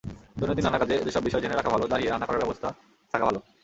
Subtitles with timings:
[0.37, 2.67] দৈনন্দিন নানা কাজে যেসব বিষয় জেনে রাখা ভালো—দাঁড়িয়ে রান্না করার ব্যবস্থা
[3.13, 3.39] থাকা ভালো।